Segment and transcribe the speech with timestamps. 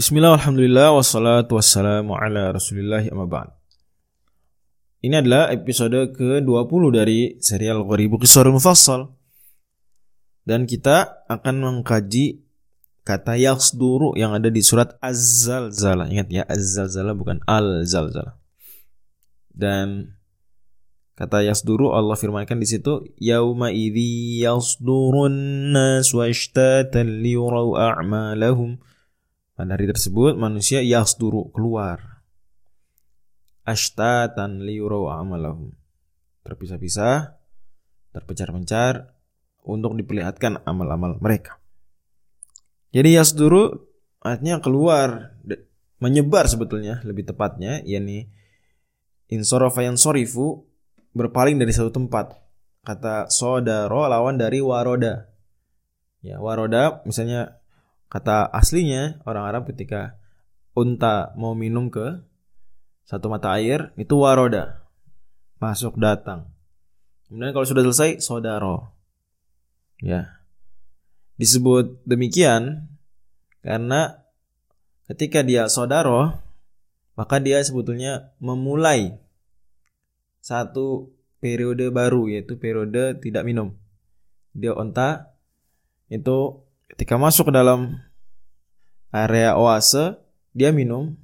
[0.00, 3.52] Bismillah, alhamdulillah, wassalatu wassalamu ala rasulillah ba'd.
[5.04, 9.12] Ini adalah episode ke-20 dari serial Ghoribu Qisar Mufassal.
[10.40, 12.40] Dan kita akan mengkaji
[13.04, 16.08] kata yaksduru yang ada di surat Az-Zalzalah.
[16.08, 18.40] Ingat ya, Az-Zalzalah bukan Al-Zalzalah.
[19.52, 20.16] Dan
[21.12, 28.80] kata yasduru Allah firmankan di situ yauma idzi yasdurun nas wa ishtatan liyurau a'malahum
[29.60, 32.24] pada hari tersebut manusia yasduru keluar.
[33.68, 35.76] Ashtatan liyurau amalahum.
[36.48, 37.36] Terpisah-pisah,
[38.16, 39.12] terpencar-pencar
[39.68, 41.60] untuk diperlihatkan amal-amal mereka.
[42.88, 43.84] Jadi yasduru
[44.24, 45.36] artinya keluar,
[46.00, 48.32] menyebar sebetulnya lebih tepatnya, yakni
[49.28, 50.64] insorofa yang sorifu
[51.12, 52.32] berpaling dari satu tempat.
[52.80, 55.28] Kata sodaro lawan dari waroda.
[56.24, 57.59] Ya, waroda misalnya
[58.10, 60.18] Kata aslinya orang Arab ketika
[60.74, 62.18] unta mau minum ke
[63.06, 64.82] satu mata air itu waroda.
[65.62, 66.50] Masuk datang.
[67.30, 68.90] Kemudian kalau sudah selesai sodaro.
[70.02, 70.42] Ya.
[71.38, 72.90] Disebut demikian
[73.62, 74.26] karena
[75.06, 76.34] ketika dia sodaro
[77.14, 79.20] maka dia sebetulnya memulai
[80.42, 83.78] satu periode baru yaitu periode tidak minum.
[84.50, 85.30] Dia onta
[86.10, 88.02] itu ketika masuk ke dalam
[89.10, 90.18] area oase,
[90.54, 91.14] dia minum.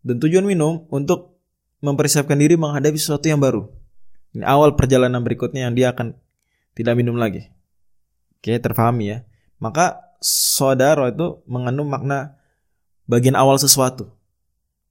[0.00, 1.36] Dan tujuan minum untuk
[1.84, 3.68] mempersiapkan diri menghadapi sesuatu yang baru.
[4.32, 6.16] Ini awal perjalanan berikutnya yang dia akan
[6.76, 7.50] tidak minum lagi.
[8.40, 9.18] Oke, terpahami ya.
[9.60, 12.40] Maka saudara itu mengandung makna
[13.04, 14.12] bagian awal sesuatu.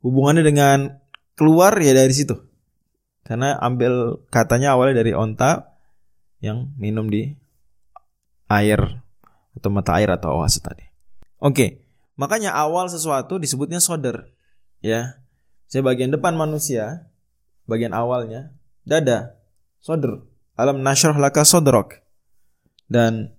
[0.00, 1.00] Hubungannya dengan
[1.36, 2.36] keluar ya dari situ.
[3.24, 5.76] Karena ambil katanya awalnya dari onta
[6.44, 7.32] yang minum di
[8.52, 9.00] air
[9.56, 10.93] atau mata air atau oase tadi.
[11.44, 11.84] Oke,
[12.16, 14.32] makanya awal sesuatu disebutnya soder,
[14.80, 15.20] ya.
[15.68, 17.12] Saya bagian depan manusia,
[17.68, 18.56] bagian awalnya
[18.88, 19.36] dada,
[19.76, 20.24] soder.
[20.56, 22.00] Alam nasroh laka sodrok.
[22.88, 23.36] Dan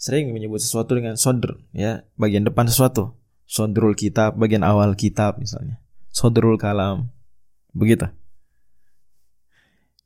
[0.00, 3.12] sering menyebut sesuatu dengan soder, ya, bagian depan sesuatu.
[3.44, 5.76] Sodrul kitab, bagian awal kitab misalnya.
[6.08, 7.12] Sodrul kalam,
[7.76, 8.08] begitu.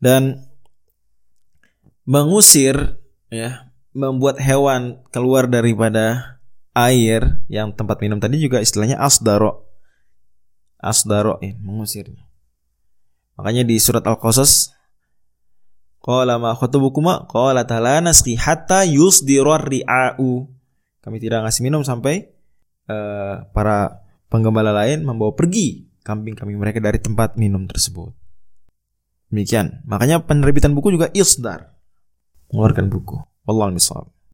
[0.03, 0.51] Dan
[2.03, 2.99] mengusir,
[3.31, 6.40] ya, membuat hewan keluar daripada
[6.75, 9.67] air yang tempat minum tadi juga istilahnya asdaro.
[10.81, 12.25] Asdaro ya, mengusirnya.
[13.37, 14.81] Makanya di surat Al-Qasas
[16.01, 20.49] Qala ma khutubukuma qala la nasqi hatta yusdirar ri'au.
[21.05, 22.25] Kami tidak ngasih minum sampai
[22.89, 24.01] uh, para
[24.33, 28.17] penggembala lain membawa pergi kambing kami mereka dari tempat minum tersebut.
[29.29, 29.85] Demikian.
[29.85, 31.77] Makanya penerbitan buku juga isdar.
[32.49, 33.21] Mengeluarkan buku.
[33.45, 33.77] Wallahu.